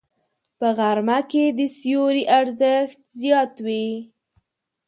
په 0.59 0.67
غرمه 0.77 1.19
کې 1.31 1.45
د 1.57 1.59
سیوري 1.77 2.23
ارزښت 2.39 2.99
زیات 3.21 3.53
وي 3.65 3.87